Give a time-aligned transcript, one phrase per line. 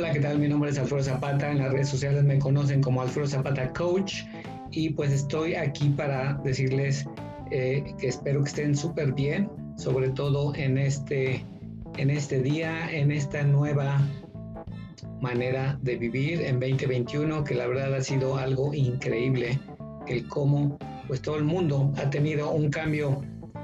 [0.00, 0.38] Hola, ¿qué tal?
[0.38, 1.50] Mi nombre es Alfredo Zapata.
[1.50, 4.22] En las redes sociales me conocen como Alfredo Zapata Coach.
[4.70, 7.06] Y pues estoy aquí para decirles
[7.50, 11.44] eh, que espero que estén súper bien, sobre todo en este,
[11.98, 14.00] en este día, en esta nueva
[15.20, 19.60] manera de vivir en 2021, que la verdad ha sido algo increíble,
[20.08, 23.20] el cómo pues todo el mundo ha tenido un cambio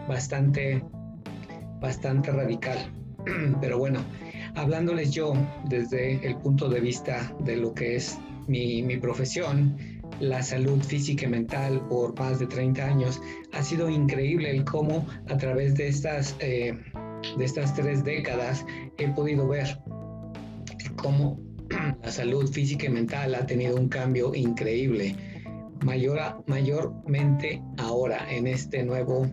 [0.06, 0.84] bastante,
[1.80, 2.76] bastante radical.
[3.62, 4.00] Pero bueno,
[4.56, 5.34] hablándoles yo
[5.68, 9.76] desde el punto de vista de lo que es mi, mi profesión,
[10.20, 13.20] la salud física y mental por más de 30 años,
[13.52, 16.74] ha sido increíble el cómo a través de estas, eh,
[17.36, 18.64] de estas tres décadas
[18.98, 19.78] he podido ver
[20.96, 21.38] cómo
[22.02, 25.14] la salud física y mental ha tenido un cambio increíble,
[25.84, 29.26] mayor, mayormente ahora en este nuevo,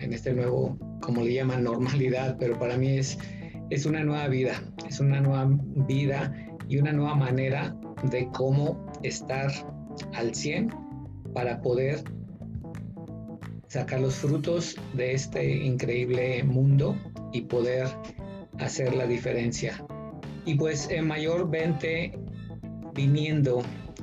[0.00, 3.18] en este nuevo, como le llaman, normalidad, pero para mí es,
[3.74, 4.54] es una nueva vida,
[4.88, 5.48] es una nueva
[5.88, 6.32] vida
[6.68, 7.76] y una nueva manera
[8.10, 9.50] de cómo estar
[10.14, 10.70] al 100
[11.34, 12.04] para poder
[13.66, 16.96] sacar los frutos de este increíble mundo
[17.32, 17.88] y poder
[18.60, 19.84] hacer la diferencia.
[20.44, 22.16] Y pues en mayormente
[22.94, 23.62] viniendo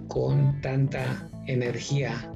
[0.10, 2.30] con tanta energía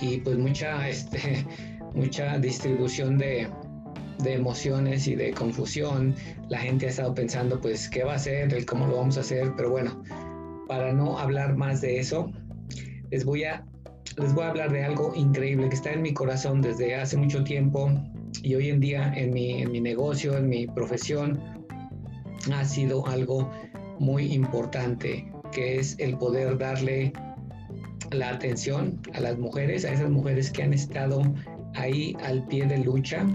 [0.00, 1.46] y pues mucha, este,
[1.94, 3.46] mucha distribución de,
[4.18, 6.14] de emociones y de confusión.
[6.48, 9.52] La gente ha estado pensando pues qué va a hacer, cómo lo vamos a hacer,
[9.56, 10.02] pero bueno,
[10.66, 12.30] para no hablar más de eso,
[13.10, 13.64] les voy a,
[14.16, 17.44] les voy a hablar de algo increíble que está en mi corazón desde hace mucho
[17.44, 17.90] tiempo
[18.42, 21.40] y hoy en día en mi, en mi negocio, en mi profesión,
[22.52, 23.50] ha sido algo
[23.98, 27.12] muy importante, que es el poder darle
[28.10, 31.22] la atención a las mujeres, a esas mujeres que han estado
[31.74, 33.26] ahí al pie de lucha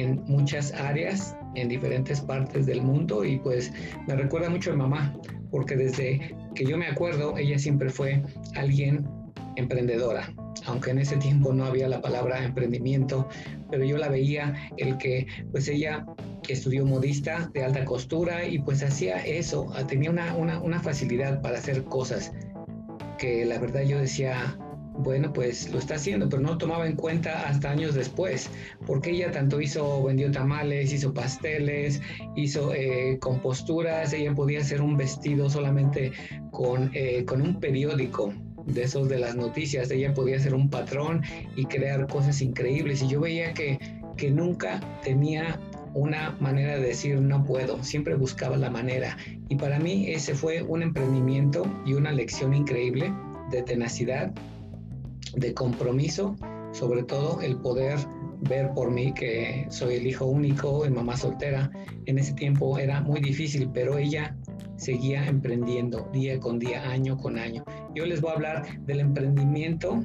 [0.00, 3.72] en muchas áreas, en diferentes partes del mundo y pues
[4.06, 5.14] me recuerda mucho a mamá,
[5.50, 8.22] porque desde que yo me acuerdo, ella siempre fue
[8.54, 9.06] alguien
[9.56, 10.32] emprendedora,
[10.66, 13.28] aunque en ese tiempo no había la palabra emprendimiento,
[13.70, 16.06] pero yo la veía el que pues ella
[16.48, 21.84] estudió modista de alta costura y pues hacía eso, tenía una, una, facilidad para hacer
[21.84, 22.32] cosas
[23.18, 24.58] que la verdad yo decía,
[24.94, 28.50] bueno, pues lo está haciendo, pero no tomaba en cuenta hasta años después,
[28.86, 32.00] porque ella tanto hizo, vendió tamales, hizo pasteles,
[32.36, 36.12] hizo eh, composturas, ella podía hacer un vestido solamente
[36.50, 38.32] con, eh, con un periódico
[38.66, 41.22] de esos de las noticias, ella podía ser un patrón
[41.56, 43.78] y crear cosas increíbles y yo veía que,
[44.16, 45.58] que nunca tenía
[45.94, 49.16] una manera de decir no puedo, siempre buscaba la manera
[49.48, 53.12] y para mí ese fue un emprendimiento y una lección increíble
[53.50, 54.32] de tenacidad,
[55.36, 56.36] de compromiso,
[56.72, 57.98] sobre todo el poder
[58.48, 61.70] ver por mí que soy el hijo único y mamá soltera.
[62.06, 64.36] En ese tiempo era muy difícil, pero ella
[64.76, 67.64] seguía emprendiendo día con día, año con año.
[67.94, 70.02] Yo les voy a hablar del emprendimiento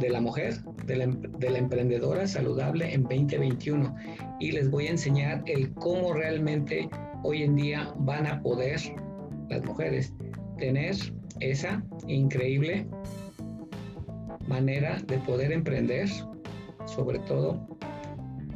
[0.00, 0.54] de la mujer,
[0.86, 3.94] de la, de la, emprendedora saludable en 2021
[4.40, 6.88] y les voy a enseñar el cómo realmente
[7.24, 8.80] hoy en día van a poder
[9.48, 10.14] las mujeres
[10.58, 10.94] tener
[11.40, 12.86] esa increíble
[14.48, 16.08] manera de poder emprender,
[16.86, 17.66] sobre todo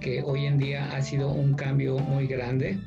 [0.01, 2.79] que hoy en día ha sido un cambio muy grande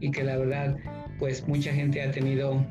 [0.00, 0.76] y que la verdad
[1.18, 2.64] pues mucha gente ha tenido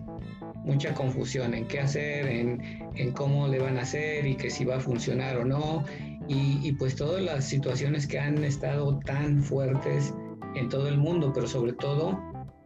[0.64, 2.62] mucha confusión en qué hacer, en,
[2.96, 5.86] en, cómo le van a hacer y que si va a funcionar o no.
[6.28, 10.12] Y, y, pues todas las situaciones que han estado tan fuertes
[10.56, 12.20] en todo el mundo, pero sobre todo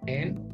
[0.06, 0.49] en,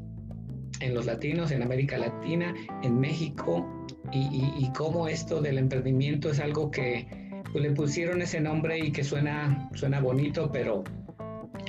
[0.80, 2.54] en los latinos, en América Latina,
[2.84, 3.66] en México,
[4.12, 7.08] y, y, cómo esto del emprendimiento es algo que
[7.52, 10.84] pues, le pusieron ese nombre y que suena, suena bonito, pero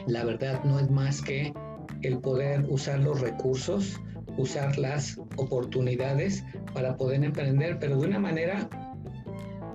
[0.06, 1.53] la verdad no es más que
[2.03, 4.00] el poder usar los recursos,
[4.37, 6.44] usar las oportunidades
[6.75, 8.69] para poder emprender, pero de una manera,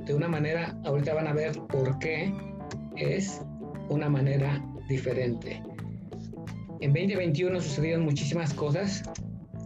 [0.06, 2.34] de una manera, ahorita van a ver por qué
[2.96, 3.42] es
[3.90, 5.62] una manera diferente.
[6.82, 9.04] En 2021 sucedieron muchísimas cosas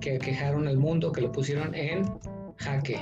[0.01, 2.03] que quejaron al mundo, que lo pusieron en
[2.57, 2.99] jaque.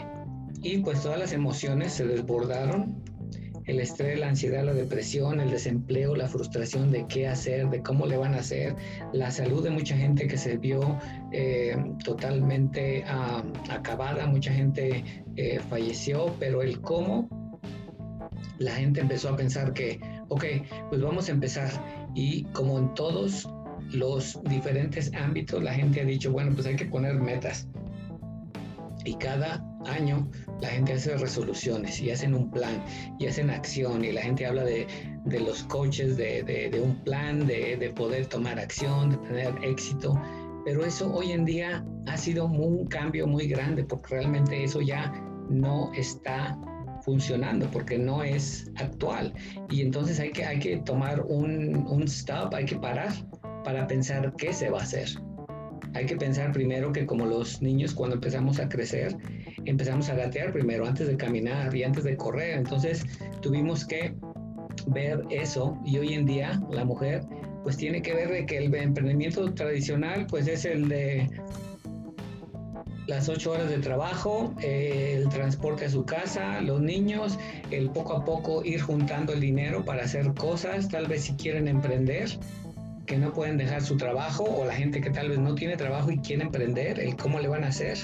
[0.62, 3.04] Y pues todas las emociones se desbordaron
[3.65, 8.06] el estrés, la ansiedad, la depresión, el desempleo, la frustración de qué hacer, de cómo
[8.06, 8.75] le van a hacer,
[9.13, 11.00] la salud de mucha gente que se vio
[11.31, 13.04] eh, totalmente
[13.71, 15.04] acabada, mucha gente
[15.38, 17.27] eh, falleció, pero el cómo,
[18.59, 20.45] la gente empezó a pensar que, ok,
[20.89, 21.71] pues vamos a empezar
[22.13, 23.50] y como en todos
[23.94, 27.68] los diferentes ámbitos, la gente ha dicho, bueno, pues hay que poner metas.
[29.06, 30.30] Y cada año
[30.62, 32.81] la gente hace resoluciones y hacen un plan
[33.19, 34.88] y hacen acción y la gente habla de,
[35.25, 40.19] de los coaches, de, de, de, un plan, de, poder tomar acción, de tener éxito.
[40.63, 45.12] Pero eso hoy en día ha sido un cambio muy grande porque realmente eso ya
[45.50, 46.57] no está
[47.04, 49.34] funcionando porque no es actual.
[49.69, 53.12] Y entonces hay que, hay que tomar un, un stop, hay que parar
[53.63, 55.10] para pensar qué se va a hacer.
[55.94, 59.15] Hay que pensar primero que como los niños cuando empezamos a crecer,
[59.65, 62.57] empezamos a gatear primero antes de caminar y antes de correr.
[62.57, 63.06] Entonces
[63.42, 64.15] tuvimos que
[64.88, 67.21] ver eso y hoy en día la mujer
[67.63, 71.30] pues tiene que ver que el emprendimiento tradicional pues es el de
[73.07, 77.38] las ocho horas de trabajo, eh, el transporte a su casa, los niños,
[77.71, 81.68] el poco a poco ir juntando el dinero para hacer cosas, tal vez si quieren
[81.68, 82.30] emprender,
[83.05, 86.11] que no pueden dejar su trabajo, o la gente que tal vez no tiene trabajo
[86.11, 87.97] y quiere emprender, el cómo le van a hacer.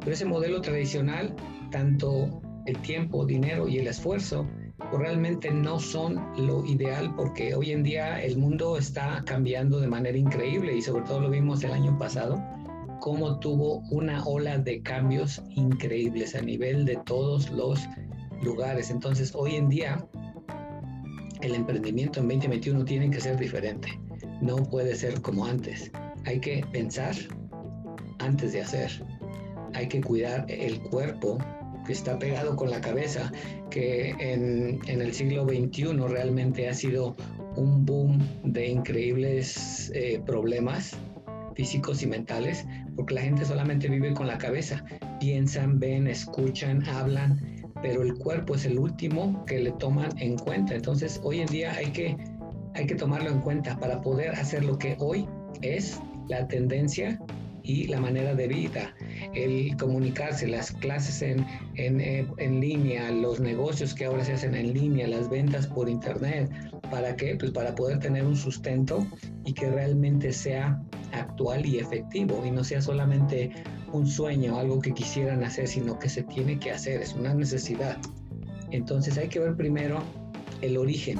[0.00, 1.34] Pero ese modelo tradicional,
[1.70, 4.46] tanto el tiempo, dinero y el esfuerzo,
[4.78, 9.86] pues realmente no son lo ideal porque hoy en día el mundo está cambiando de
[9.86, 12.42] manera increíble y sobre todo lo vimos el año pasado
[13.00, 17.88] cómo tuvo una ola de cambios increíbles a nivel de todos los
[18.42, 18.90] lugares.
[18.90, 20.06] Entonces, hoy en día,
[21.40, 23.98] el emprendimiento en 2021 tiene que ser diferente.
[24.40, 25.90] No puede ser como antes.
[26.24, 27.14] Hay que pensar
[28.18, 28.90] antes de hacer.
[29.74, 31.38] Hay que cuidar el cuerpo
[31.86, 33.32] que está pegado con la cabeza,
[33.70, 37.16] que en, el siglo XXI realmente ha sido
[37.56, 40.96] un boom de increíbles eh, problemas
[41.54, 42.66] físicos y mentales,
[42.96, 44.84] porque la gente solamente vive con la cabeza,
[45.18, 47.40] piensan, ven, escuchan, hablan,
[47.82, 50.74] pero el cuerpo es el último que le toman en cuenta.
[50.74, 52.16] Entonces, hoy en día hay que,
[52.74, 55.26] hay que tomarlo en cuenta para poder hacer lo que hoy
[55.62, 57.18] es la tendencia
[57.62, 58.94] y la manera de vida,
[59.34, 61.46] el comunicarse, las clases en,
[61.76, 65.88] en, eh, en, línea, los negocios que ahora se hacen en línea, las ventas por
[65.88, 66.50] internet.
[66.90, 67.36] ¿Para qué?
[67.36, 69.06] Pues para poder tener un sustento
[69.44, 70.82] y que realmente sea
[71.12, 73.50] actual y efectivo y no sea solamente
[73.92, 77.98] un sueño, algo que quisieran hacer, sino que se tiene que hacer, es una necesidad.
[78.70, 80.02] Entonces hay que ver primero
[80.62, 81.18] el origen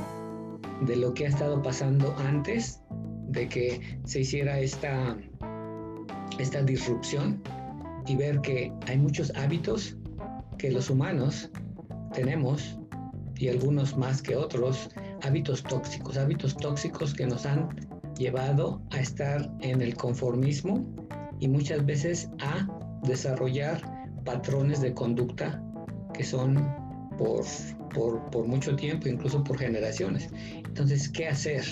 [0.83, 2.81] de lo que ha estado pasando antes
[3.29, 5.17] de que se hiciera esta,
[6.39, 7.43] esta disrupción
[8.07, 9.97] y ver que hay muchos hábitos
[10.59, 11.51] que los humanos
[12.13, 12.79] tenemos
[13.37, 14.91] y algunos más que otros,
[15.23, 17.69] hábitos tóxicos, hábitos tóxicos que nos han
[18.19, 20.85] llevado a estar en el conformismo
[21.39, 22.67] y muchas veces a
[23.05, 23.81] desarrollar
[24.25, 25.63] patrones de conducta
[26.13, 26.80] que son
[27.21, 30.31] por, por, mucho tiempo, incluso por generaciones.
[30.57, 31.63] Entonces, ¿qué hacer?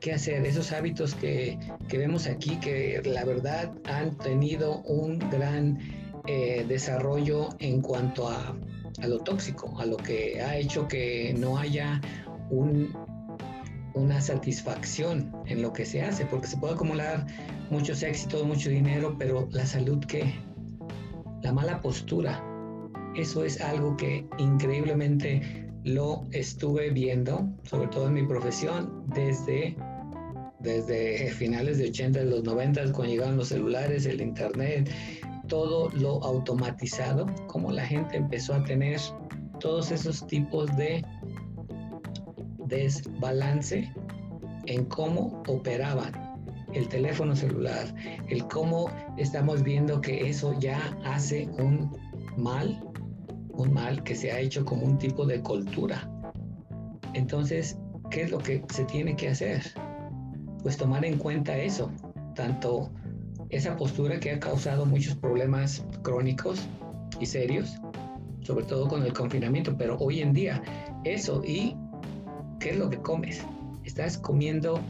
[0.00, 0.46] ¿Qué hacer?
[0.46, 1.58] Esos hábitos que,
[1.88, 5.78] que vemos aquí, que la verdad han tenido un gran
[6.26, 8.56] eh, desarrollo en cuanto a,
[9.02, 12.00] a lo tóxico, a lo que ha hecho que no haya
[12.50, 12.94] un
[13.94, 17.26] una satisfacción en lo que se hace, porque se puede acumular
[17.70, 20.34] muchos éxitos, mucho dinero, pero la salud qué?
[21.40, 22.55] La mala postura.
[23.16, 29.76] Eso es algo que increíblemente lo estuve viendo, sobre todo en mi profesión, desde,
[30.60, 34.90] desde finales de 80, de los 90, cuando llegaron los celulares, el internet,
[35.48, 39.00] todo lo automatizado, como la gente empezó a tener
[39.60, 41.04] todos esos tipos de
[42.66, 43.90] desbalance
[44.66, 46.12] en cómo operaban
[46.74, 47.94] el teléfono celular,
[48.28, 51.96] el cómo estamos viendo que eso ya hace un
[52.36, 52.78] mal,
[53.56, 56.08] un mal que se ha hecho como un tipo de cultura.
[57.14, 57.78] Entonces,
[58.10, 59.62] ¿qué es lo que se tiene que hacer?
[60.62, 61.90] Pues tomar en cuenta eso,
[62.34, 62.90] tanto
[63.50, 66.66] esa postura que ha causado muchos problemas crónicos
[67.20, 67.76] y serios,
[68.42, 70.62] sobre todo con el confinamiento, pero hoy en día
[71.04, 71.76] eso y
[72.58, 73.42] ¿Qué es lo que comes?
[73.84, 74.80] ¿Estás comiendo?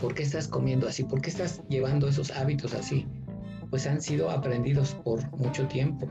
[0.00, 1.04] ¿Por qué estás comiendo así?
[1.04, 3.06] ¿Por qué estás llevando esos hábitos así?
[3.70, 6.08] Pues han sido aprendidos por mucho tiempo.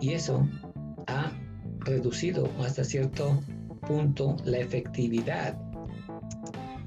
[0.00, 0.46] Y eso
[1.06, 1.30] ha
[1.80, 3.40] reducido hasta cierto
[3.86, 5.54] punto la efectividad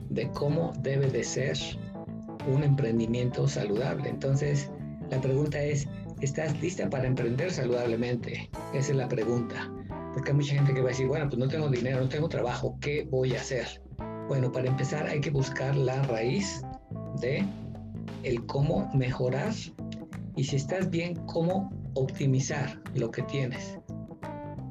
[0.10, 1.58] de cómo debe de ser
[2.48, 4.10] un emprendimiento saludable.
[4.10, 4.72] Entonces,
[5.10, 5.88] la pregunta es,
[6.22, 8.50] ¿estás lista para emprender saludablemente?
[8.74, 9.72] Esa es la pregunta.
[10.14, 12.28] Porque hay mucha gente que va a decir, bueno, pues no tengo dinero, no tengo
[12.28, 13.82] trabajo, ¿qué voy a hacer?
[14.28, 16.62] Bueno, para empezar hay que buscar la raíz
[17.22, 17.46] de
[18.24, 19.54] el cómo mejorar
[20.36, 23.78] y si estás bien, cómo optimizar lo que tienes.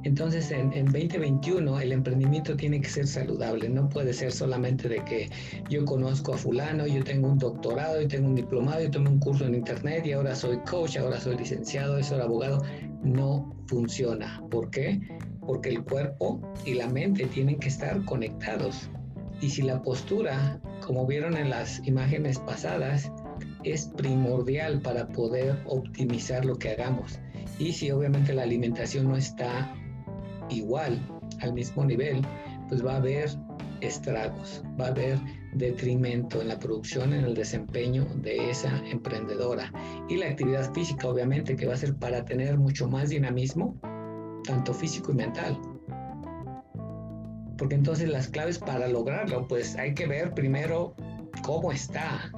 [0.05, 5.05] Entonces, en, en, 2021 el emprendimiento tiene que ser saludable, no puede ser solamente de
[5.05, 5.29] que
[5.69, 9.19] yo conozco a fulano, yo tengo un doctorado, yo tengo un diplomado, yo tomé un
[9.19, 12.63] curso en internet y ahora soy coach, ahora soy licenciado, soy abogado.
[13.03, 14.41] No funciona.
[14.49, 15.01] ¿Por qué?
[15.47, 18.91] porque el cuerpo y la mente tienen que estar conectados.
[19.41, 23.11] Y si la postura, como vieron en las imágenes pasadas,
[23.73, 27.19] es primordial para poder optimizar lo que hagamos.
[27.59, 29.75] Y si obviamente la alimentación no está
[30.49, 31.01] igual,
[31.41, 32.23] al mismo nivel,
[32.69, 33.31] pues va a haber
[33.81, 35.19] estragos, va a haber
[35.55, 39.73] detrimento en la producción, en el desempeño de esa emprendedora.
[40.09, 43.77] Y la actividad física, obviamente, que va a ser para tener mucho más dinamismo,
[44.45, 45.59] tanto físico y mental.
[47.59, 50.95] Porque entonces las claves para lograrlo, pues hay que ver primero
[51.43, 52.31] cómo está,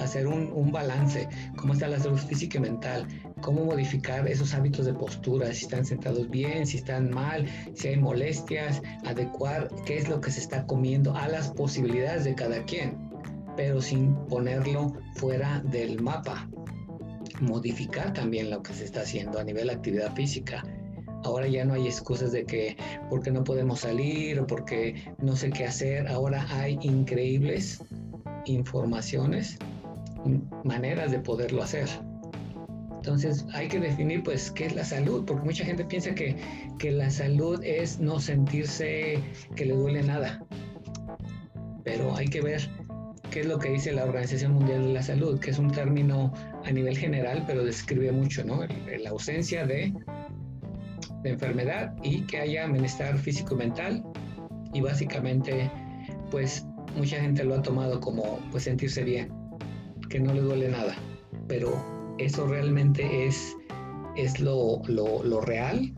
[0.00, 3.06] hacer un, un balance, cómo está la salud física y mental,
[3.40, 7.96] cómo modificar esos hábitos de postura, si están sentados bien, si están mal, si hay
[7.96, 12.96] molestias, adecuar qué es lo que se está comiendo a las posibilidades de cada quien,
[13.56, 16.48] pero sin ponerlo fuera del mapa.
[17.40, 20.64] Modificar también lo que se está haciendo a nivel de actividad física.
[21.24, 22.76] Ahora ya no hay excusas de que
[23.10, 26.08] porque no podemos salir o porque no sé qué hacer.
[26.08, 27.80] Ahora hay increíbles
[28.46, 29.58] informaciones,
[30.64, 31.88] maneras de poderlo hacer.
[32.96, 36.36] Entonces hay que definir pues qué es la salud, porque mucha gente piensa que,
[36.78, 39.18] que la salud es no sentirse
[39.54, 40.44] que le duele nada.
[41.84, 42.68] Pero hay que ver
[43.30, 46.32] qué es lo que dice la Organización Mundial de la Salud, que es un término
[46.64, 48.60] a nivel general, pero describe mucho, ¿no?
[49.00, 49.94] La ausencia de,
[51.22, 54.04] de enfermedad y que haya bienestar físico y mental.
[54.74, 55.70] Y básicamente,
[56.30, 56.66] pues
[56.96, 59.32] mucha gente lo ha tomado como pues sentirse bien,
[60.08, 60.94] que no le duele nada.
[61.46, 61.72] Pero
[62.18, 63.56] eso realmente es,
[64.16, 65.92] es lo, lo, real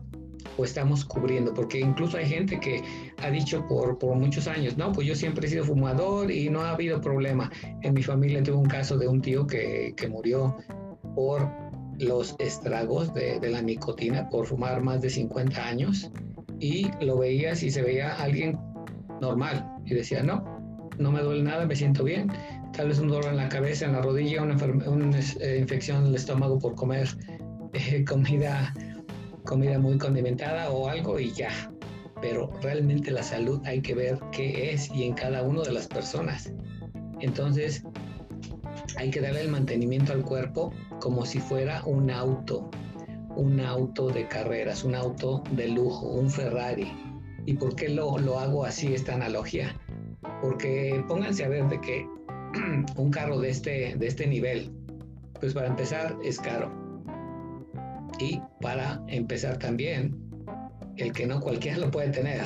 [0.57, 2.83] o estamos cubriendo, porque incluso hay gente que
[3.23, 6.61] ha dicho por, por, muchos años, no, pues yo siempre he sido fumador y no
[6.61, 7.49] ha habido problema.
[7.81, 10.57] En mi familia tuve un caso de un tío que, que murió
[11.15, 11.49] por
[11.99, 16.11] los estragos de, de, la nicotina, por fumar más de 50 años,
[16.59, 18.57] y lo veías y se veía alguien
[19.21, 20.43] normal, y decía, no,
[20.97, 22.31] no me duele nada, me siento bien,
[22.73, 24.55] tal vez un dolor en la cabeza, en la rodilla, una,
[24.87, 27.07] una eh, infección en el estómago por comer
[27.73, 28.73] eh, comida,
[29.45, 31.49] comida muy condimentada o algo y ya.
[32.21, 35.87] Pero realmente la salud hay que ver qué es y en cada una de las
[35.87, 36.53] personas.
[37.19, 37.83] Entonces,
[38.97, 42.69] hay que darle el mantenimiento al cuerpo como si fuera un auto,
[43.35, 46.91] un auto de carreras, un auto de lujo, un Ferrari.
[47.47, 49.75] ¿Y por qué lo, lo hago así, esta analogía?
[50.41, 52.05] Porque pónganse a ver de que
[52.97, 54.71] un carro de este, de este nivel,
[55.39, 56.71] pues para empezar es caro.
[58.19, 60.15] Y para empezar también,
[60.97, 62.45] el que no cualquiera lo puede tener.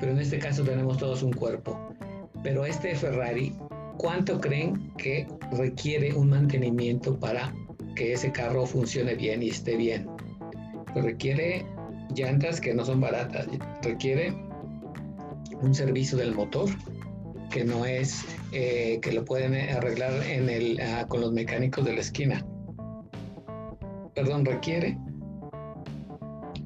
[0.00, 1.94] Pero en este caso tenemos todos un cuerpo.
[2.42, 3.54] Pero este Ferrari,
[3.96, 7.52] ¿cuánto creen que requiere un mantenimiento para
[7.94, 10.06] que ese carro funcione bien y esté bien?
[10.92, 11.66] Pues requiere
[12.14, 13.46] llantas que no son baratas,
[13.82, 14.34] requiere
[15.60, 16.68] un servicio del motor,
[17.50, 21.94] que no es eh, que lo pueden arreglar en el, ah, con los mecánicos de
[21.94, 22.46] la esquina.
[24.14, 24.98] Perdón, requiere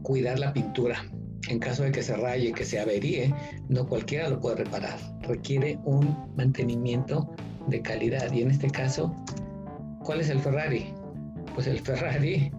[0.02, 1.04] cuidar la pintura.
[1.48, 3.34] En caso de que se raye, que se averíe,
[3.68, 4.98] no cualquiera lo puede reparar.
[5.22, 7.34] Requiere un mantenimiento
[7.66, 8.32] de calidad.
[8.32, 9.14] Y en este caso,
[10.04, 10.94] ¿cuál es el Ferrari?
[11.54, 12.50] Pues el Ferrari,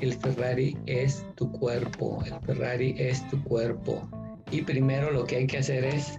[0.00, 2.22] el Ferrari es tu cuerpo.
[2.24, 4.08] El Ferrari es tu cuerpo.
[4.50, 6.18] Y primero lo que hay que hacer es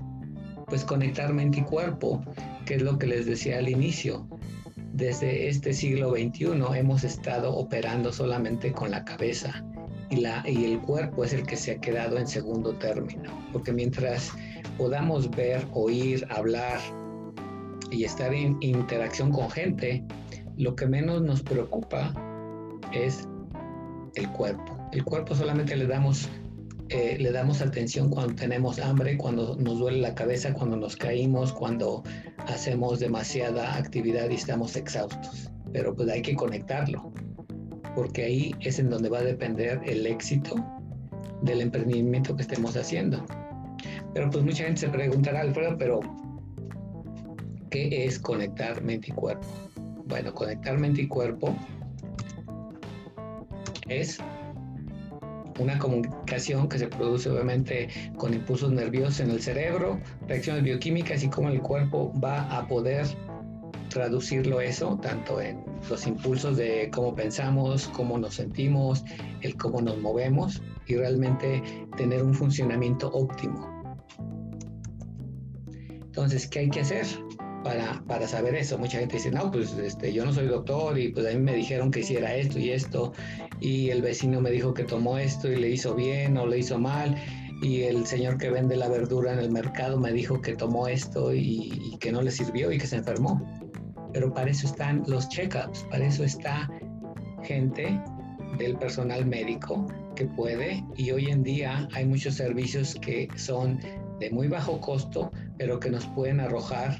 [0.71, 2.23] pues conectar mente y cuerpo,
[2.65, 4.25] que es lo que les decía al inicio.
[4.93, 6.45] Desde este siglo XXI
[6.77, 9.65] hemos estado operando solamente con la cabeza
[10.09, 13.73] y, la, y el cuerpo es el que se ha quedado en segundo término, porque
[13.73, 14.31] mientras
[14.77, 16.79] podamos ver, oír, hablar
[17.91, 20.05] y estar en interacción con gente,
[20.55, 22.13] lo que menos nos preocupa
[22.93, 23.27] es
[24.15, 24.77] el cuerpo.
[24.93, 26.29] El cuerpo solamente le damos
[26.93, 31.53] eh, le damos atención cuando tenemos hambre, cuando nos duele la cabeza, cuando nos caímos,
[31.53, 32.03] cuando
[32.47, 35.49] hacemos demasiada actividad y estamos exhaustos.
[35.71, 37.13] Pero pues hay que conectarlo,
[37.95, 40.55] porque ahí es en donde va a depender el éxito
[41.43, 43.25] del emprendimiento que estemos haciendo.
[44.13, 46.01] Pero pues mucha gente se preguntará, Alfredo, pero
[47.69, 49.47] ¿qué es conectar mente y cuerpo?
[50.07, 51.55] Bueno, conectar mente y cuerpo
[53.87, 54.19] es
[55.59, 61.29] una comunicación que se produce obviamente con impulsos nerviosos en el cerebro, reacciones bioquímicas y
[61.29, 63.05] cómo el cuerpo va a poder
[63.89, 69.03] traducirlo eso, tanto en los impulsos de cómo pensamos, cómo nos sentimos,
[69.41, 71.61] el cómo nos movemos y realmente
[71.97, 73.69] tener un funcionamiento óptimo.
[76.11, 77.05] Entonces, ¿qué hay que hacer?
[77.63, 78.77] Para, para, saber eso.
[78.79, 81.55] Mucha gente dice, no, pues este, yo no soy doctor y pues a mí me
[81.55, 83.13] dijeron que hiciera esto y esto
[83.59, 86.79] y el vecino me dijo que tomó esto y le hizo bien o le hizo
[86.79, 87.15] mal
[87.61, 91.33] y el señor que vende la verdura en el mercado me dijo que tomó esto
[91.33, 93.39] y, que no le sirvió y que se enfermó.
[94.11, 96.69] pero para eso están los check-ups, para eso está
[97.43, 98.01] gente
[98.57, 103.79] del personal médico que puede y hoy en día hay muchos servicios que son
[104.19, 106.99] de muy bajo costo, pero que nos pueden arrojar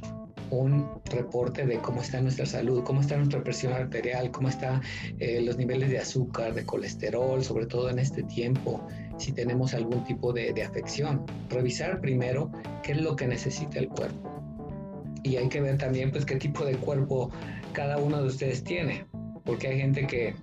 [0.52, 4.82] un reporte de cómo está nuestra salud, cómo está nuestra presión arterial, cómo están
[5.20, 8.86] eh, los niveles de azúcar, de colesterol, sobre todo en este tiempo,
[9.18, 11.26] si tenemos algún tipo de, de afección.
[11.50, 12.52] Revisar primero
[12.84, 14.30] qué es lo que necesita el cuerpo.
[15.24, 17.32] Y hay que ver también pues qué tipo de cuerpo
[17.74, 19.06] cada uno de ustedes tiene,
[19.46, 20.36] porque hay gente que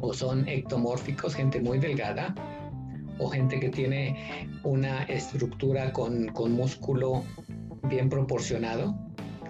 [0.00, 2.34] o son ectomórficos, gente muy delgada,
[3.18, 4.16] o gente que tiene
[4.64, 7.22] una estructura con, con músculo
[7.84, 8.94] bien proporcionado,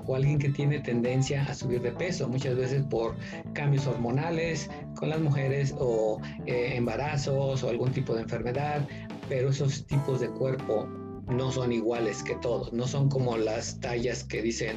[0.06, 3.14] o alguien que tiene tendencia a subir de peso, muchas veces por
[3.52, 8.87] cambios hormonales con las mujeres o eh, embarazos o algún tipo de enfermedad,
[9.28, 10.87] pero esos tipos de cuerpo
[11.28, 14.76] no son iguales que todos, no son como las tallas que dicen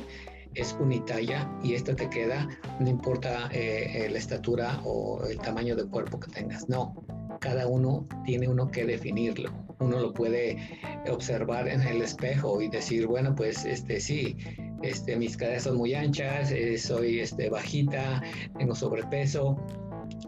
[0.55, 2.47] es unitalla y esta te queda,
[2.79, 6.95] no importa eh, eh, la estatura o el tamaño de cuerpo que tengas, no,
[7.39, 9.51] cada uno tiene uno que definirlo.
[9.79, 10.57] Uno lo puede
[11.11, 14.37] observar en el espejo y decir, bueno, pues este sí,
[14.81, 18.21] este, mis caderas son muy anchas, eh, soy este, bajita,
[18.57, 19.57] tengo sobrepeso.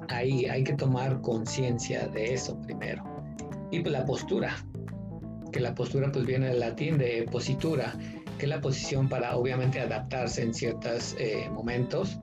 [0.09, 3.03] Ahí hay que tomar conciencia de eso primero.
[3.71, 4.55] Y pues la postura,
[5.51, 7.93] que la postura pues viene del latín de positura,
[8.37, 12.19] que es la posición para obviamente adaptarse en ciertos eh, momentos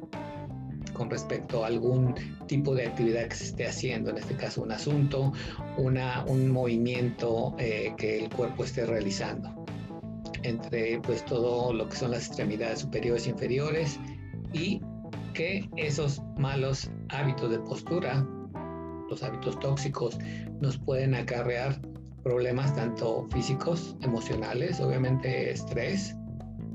[0.94, 2.14] con respecto a algún
[2.46, 5.32] tipo de actividad que se esté haciendo, en este caso un asunto,
[5.76, 9.53] una, un movimiento eh, que el cuerpo esté realizando,
[10.44, 13.98] entre pues todo lo que son las extremidades superiores e inferiores
[14.52, 14.80] y
[15.32, 18.24] que esos malos hábitos de postura,
[19.10, 20.18] los hábitos tóxicos,
[20.60, 21.80] nos pueden acarrear
[22.22, 26.16] problemas tanto físicos, emocionales, obviamente estrés,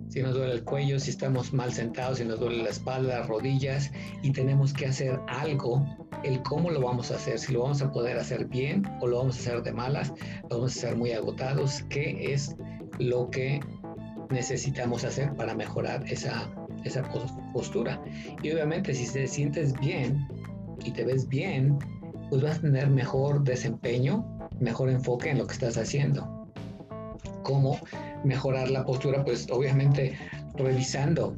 [0.10, 3.28] si nos duele el cuello, si estamos mal sentados, si nos duele la espalda, las
[3.28, 3.92] rodillas
[4.24, 5.86] y tenemos que hacer algo,
[6.24, 9.20] el cómo lo vamos a hacer, si lo vamos a poder hacer bien o lo
[9.20, 10.12] vamos a hacer de malas,
[10.50, 12.56] lo vamos a hacer muy agotados, qué es
[13.00, 13.60] lo que
[14.30, 16.50] necesitamos hacer para mejorar esa,
[16.84, 17.04] esa
[17.54, 18.02] postura.
[18.44, 20.28] Y obviamente si te sientes bien
[20.86, 21.78] y te ves bien,
[22.30, 24.24] pues vas a tener mejor desempeño
[24.60, 26.48] mejor enfoque en lo que estás haciendo.
[27.44, 27.80] ¿Cómo
[28.24, 29.24] mejorar la postura?
[29.24, 30.18] Pues obviamente
[30.56, 31.36] revisando,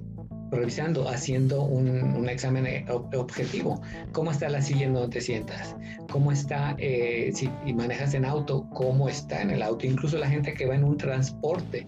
[0.51, 3.81] revisando, haciendo un, examen objetivo.
[4.11, 5.75] ¿Cómo está la silla en donde te sientas?
[6.09, 9.87] ¿Cómo está, eh, si manejas en auto, cómo está en el auto?
[9.87, 11.87] Incluso la gente que va en un transporte,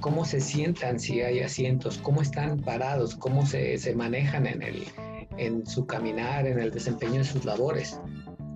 [0.00, 4.84] cómo se sientan si hay asientos, cómo están parados, cómo se, se manejan en, el,
[5.36, 8.00] en su caminar, en el desempeño de sus labores.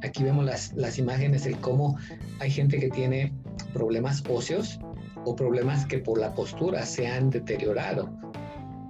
[0.02, 1.98] Aquí vemos las, las imágenes de cómo
[2.38, 3.32] hay gente que tiene
[3.72, 4.78] problemas óseos
[5.24, 8.08] o problemas que por la postura se han deteriorado.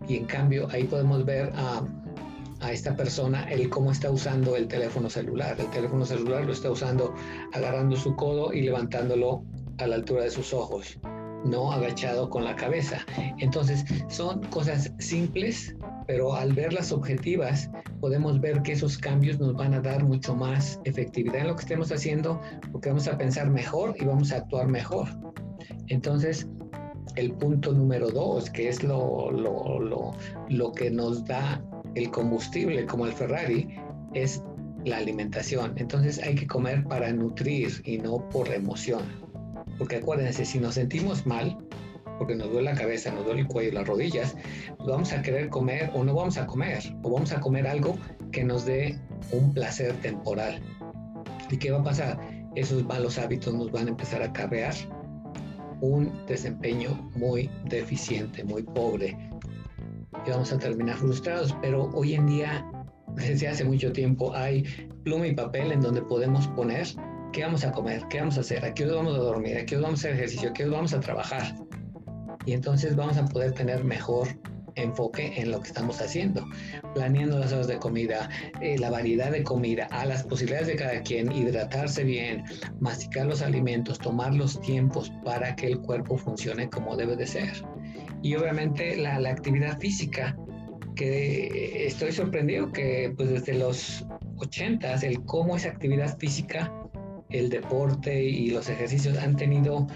[0.09, 1.83] Y en cambio ahí podemos ver a,
[2.61, 5.57] a esta persona el cómo está usando el teléfono celular.
[5.59, 7.15] El teléfono celular lo está usando
[7.53, 9.45] agarrando su codo y levantándolo
[9.79, 10.99] a la altura de sus ojos,
[11.45, 13.05] no agachado con la cabeza.
[13.39, 15.77] Entonces son cosas simples
[16.09, 20.81] pero al verlas objetivas podemos ver que esos cambios nos van a dar mucho más
[20.85, 22.41] efectividad en lo que estemos haciendo
[22.73, 25.07] porque vamos a pensar mejor y vamos a actuar mejor.
[25.89, 26.49] Entonces,
[27.17, 30.13] el punto número dos, que es lo, lo, lo,
[30.49, 31.63] lo que nos da
[31.95, 33.69] el combustible como el Ferrari,
[34.15, 34.43] es
[34.85, 35.75] la alimentación.
[35.77, 39.03] Entonces hay que comer para nutrir y no por emoción.
[39.79, 41.57] Porque acuérdense, si nos sentimos mal,
[42.19, 44.37] porque nos duele la cabeza, nos duele el cuello, las rodillas,
[44.77, 47.97] pues vamos a querer comer o no vamos a comer, o vamos a comer algo
[48.33, 48.99] que nos dé
[49.31, 50.61] un placer temporal.
[51.51, 52.19] ¿Y qué va a pasar?
[52.57, 54.75] Esos malos hábitos nos van a empezar a carrear
[55.81, 59.17] un desempeño muy deficiente, muy pobre.
[60.27, 62.71] Y vamos a terminar frustrados, pero hoy en día,
[63.15, 64.65] desde hace mucho tiempo, hay
[65.05, 66.87] pluma y papel en donde podemos poner
[67.33, 69.77] qué vamos a comer, qué vamos a hacer, a qué vamos a dormir, a qué
[69.77, 71.55] vamos a hacer ejercicio, a qué vamos a trabajar
[72.49, 74.27] y entonces vamos a poder tener mejor
[74.83, 76.45] enfoque en lo que estamos haciendo,
[76.95, 78.29] planeando las horas de comida,
[78.61, 82.45] eh, la variedad de comida, a las posibilidades de cada quien, hidratarse bien,
[82.81, 87.53] masticar los alimentos, tomar los tiempos para que el cuerpo funcione como debe de ser.
[88.23, 90.37] Y obviamente la, la actividad física,
[90.95, 94.05] que estoy sorprendido que pues desde los
[94.39, 96.73] 80 el cómo esa actividad física,
[97.31, 99.87] el deporte y los ejercicios han tenido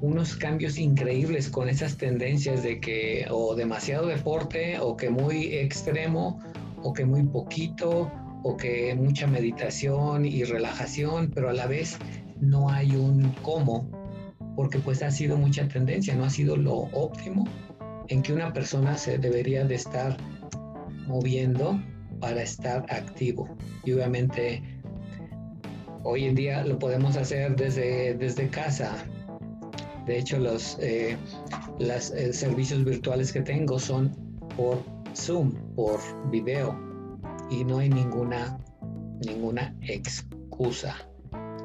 [0.00, 6.40] unos cambios increíbles con esas tendencias de que o demasiado deporte o que muy extremo
[6.82, 8.10] o que muy poquito
[8.42, 11.98] o que mucha meditación y relajación, pero a la vez
[12.40, 13.90] no hay un cómo,
[14.54, 17.44] porque pues ha sido mucha tendencia, no ha sido lo óptimo
[18.08, 20.16] en que una persona se debería de estar
[21.06, 21.80] moviendo
[22.20, 23.56] para estar activo.
[23.84, 24.62] Y obviamente
[26.04, 28.94] hoy en día lo podemos hacer desde, desde casa.
[30.06, 31.16] De hecho, los, eh,
[31.80, 34.10] eh, servicios virtuales que tengo son
[34.56, 34.78] por
[35.14, 35.98] Zoom, por
[36.30, 36.78] video,
[37.50, 38.58] y no hay ninguna,
[39.26, 40.94] ninguna excusa.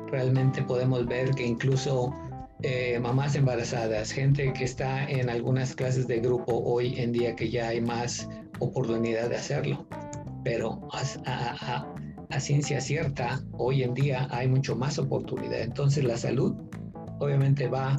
[0.08, 2.14] Realmente podemos ver que incluso
[2.64, 7.50] eh, mamás embarazadas, gente que está en algunas clases de grupo hoy en día que
[7.50, 8.28] ya hay más
[8.60, 9.88] oportunidad de hacerlo,
[10.44, 11.86] pero a,
[12.30, 15.62] a ciencia cierta, hoy en día hay mucho más oportunidad.
[15.62, 16.56] Entonces la salud
[17.20, 17.98] obviamente va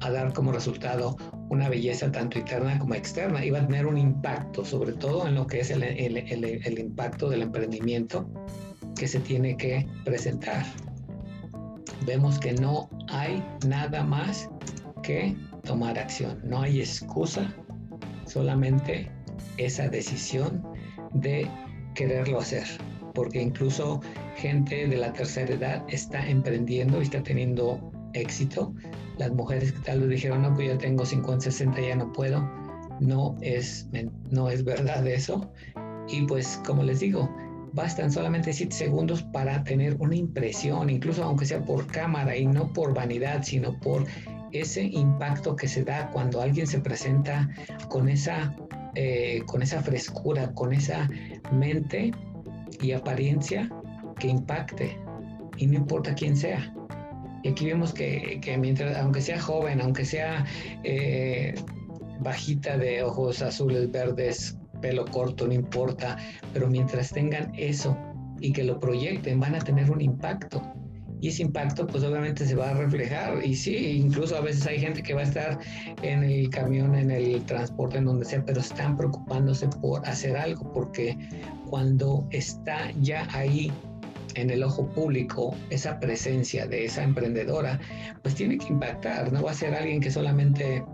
[0.00, 1.16] a dar como resultado
[1.50, 5.34] una belleza tanto interna como externa y va a tener un impacto, sobre todo en
[5.34, 8.28] lo que es el, el, el, impacto del emprendimiento
[8.96, 10.64] que se tiene que presentar.
[12.06, 14.48] Vemos que no hay nada más
[15.02, 17.54] que tomar acción, no hay excusa,
[18.26, 19.10] solamente
[19.56, 20.62] esa decisión
[21.12, 21.48] de
[21.94, 22.66] quererlo hacer,
[23.14, 24.00] porque incluso
[24.36, 28.74] gente de la tercera edad está emprendiendo y está teniendo éxito
[29.18, 32.48] las mujeres que tal vez dijeron, no, pues yo tengo 50, 60, ya no puedo.
[33.00, 33.88] No es,
[34.30, 35.50] no es verdad eso.
[36.08, 37.28] Y pues, como les digo,
[37.72, 42.72] bastan solamente 7 segundos para tener una impresión, incluso aunque sea por cámara y no
[42.72, 44.04] por vanidad, sino por
[44.52, 47.48] ese impacto que se da cuando alguien se presenta
[47.88, 48.54] con esa,
[48.94, 51.08] eh, con esa frescura, con esa
[51.52, 52.12] mente
[52.80, 53.68] y apariencia
[54.18, 54.96] que impacte.
[55.56, 56.72] Y no importa quién sea.
[57.44, 60.46] Y aquí vemos que, mientras, aunque sea joven, aunque sea
[60.82, 61.54] eh,
[62.20, 66.16] bajita de ojos azules, verdes, pelo corto, no importa,
[66.54, 67.96] pero mientras tengan eso
[68.40, 70.62] y que lo proyecten, van a tener un impacto.
[71.20, 73.44] Y ese impacto, pues obviamente se va a reflejar.
[73.44, 75.58] Y sí, incluso a veces hay gente que va a estar
[76.02, 80.72] en el camión, en el transporte, en donde sea, pero están preocupándose por hacer algo,
[80.72, 81.16] porque
[81.68, 83.70] cuando está ya ahí
[84.34, 87.80] en el ojo público esa presencia de esa emprendedora,
[88.22, 90.84] pues tiene que impactar, no va a ser alguien que solamente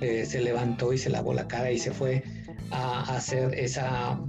[0.00, 2.22] eh, se levantó y se lavó la cara y se fue
[2.70, 4.20] a, hacer esa,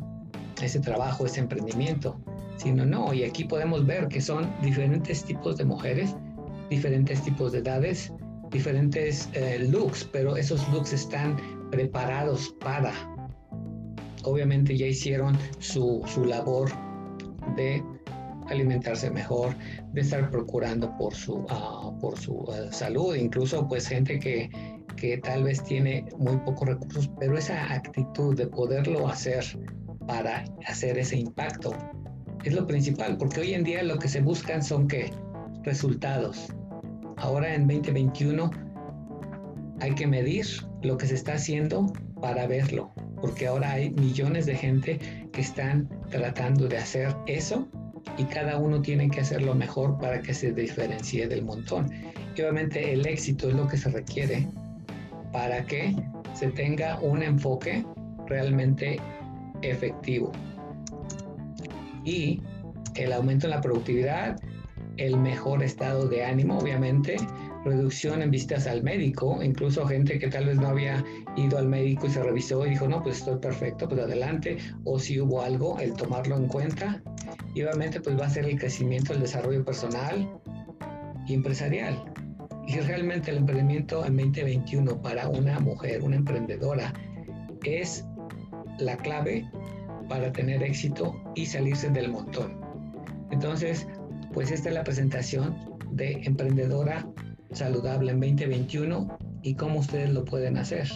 [0.61, 2.19] ese trabajo, ese emprendimiento,
[2.57, 6.15] sino no, y aquí podemos ver que son diferentes tipos de mujeres,
[6.69, 8.11] diferentes tipos de edades,
[8.51, 11.37] diferentes eh, looks, pero esos looks están
[11.71, 12.93] preparados para,
[14.23, 16.69] obviamente ya hicieron su, su labor
[17.55, 17.83] de
[18.49, 19.55] alimentarse mejor,
[19.93, 24.49] de estar procurando por su, ah, por su ah, salud, incluso pues gente que,
[24.95, 29.43] que tal vez tiene muy pocos recursos, pero esa actitud de poderlo hacer
[30.07, 31.73] para hacer ese impacto
[32.43, 35.11] es lo principal, porque hoy en día lo que se buscan son que
[35.63, 36.53] resultados.
[37.17, 38.51] Ahora en 2021
[39.79, 40.45] hay que medir
[40.83, 44.99] lo que se está haciendo para verlo, porque ahora hay millones de gente
[45.31, 47.67] que están tratando de hacer eso
[48.17, 51.91] y cada uno tiene que hacerlo mejor para que se diferencie del montón.
[52.35, 54.47] Y obviamente el éxito es lo que se requiere
[55.31, 55.95] para que
[56.33, 57.85] se tenga un enfoque
[58.27, 58.99] realmente
[59.61, 60.31] efectivo.
[62.03, 62.41] Y
[62.95, 64.39] el aumento en la productividad,
[64.97, 67.17] el mejor estado de ánimo, obviamente,
[67.65, 71.03] reducción en visitas al médico, incluso gente que tal vez no había
[71.35, 74.99] ido al médico y se revisó y dijo, no, pues estoy perfecto, pues adelante, o
[74.99, 77.01] si hubo algo, el tomarlo en cuenta
[77.53, 80.29] y obviamente pues va a ser el crecimiento, el desarrollo personal
[81.27, 82.03] y empresarial.
[82.67, 86.93] Y realmente el emprendimiento en 2021 para una mujer, una emprendedora,
[87.63, 88.05] es
[88.79, 89.47] la clave
[90.09, 92.59] para tener éxito y salirse del montón.
[93.31, 93.87] Entonces,
[94.33, 95.55] pues esta es la presentación
[95.91, 97.07] de Emprendedora
[97.51, 100.89] Saludable en 2021 y cómo ustedes lo pueden hacer.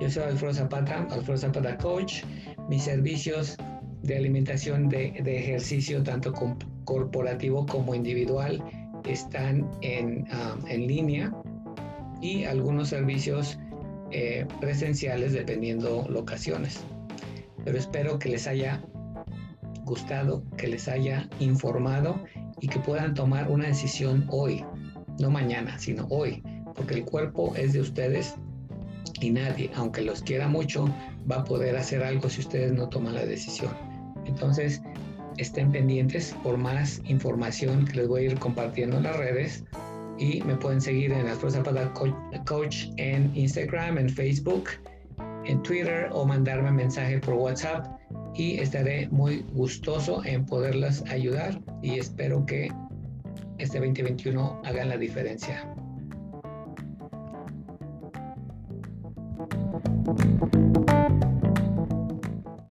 [0.00, 2.22] Yo soy Alfredo Zapata, Alfredo Zapata Coach.
[2.68, 3.56] Mis servicios
[4.02, 6.32] de alimentación de, ejercicio, tanto
[6.84, 8.62] corporativo como individual,
[9.04, 11.32] están en, um, en línea
[12.20, 13.58] y algunos servicios
[14.10, 16.80] eh, presenciales dependiendo locaciones.
[17.64, 18.82] Pero espero que les haya
[19.84, 22.20] gustado, que les haya informado
[22.60, 24.64] y que puedan tomar una decisión hoy,
[25.18, 26.42] no mañana, sino hoy,
[26.74, 28.34] porque el cuerpo es de ustedes
[29.20, 30.88] y nadie, aunque los quiera mucho,
[31.30, 33.89] va a poder hacer algo si ustedes no toman la decisión.
[34.26, 34.82] Entonces,
[35.36, 39.64] estén pendientes por más información que les voy a ir compartiendo en las redes
[40.18, 41.92] y me pueden seguir en Alfredo Zapata
[42.44, 44.68] Coach en Instagram, en Facebook,
[45.46, 47.86] en Twitter o mandarme mensaje por WhatsApp
[48.34, 52.70] y estaré muy gustoso en poderlas ayudar y espero que
[53.58, 55.66] este 2021 hagan la diferencia.